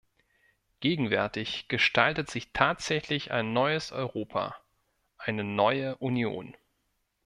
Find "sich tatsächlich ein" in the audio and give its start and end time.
2.27-3.53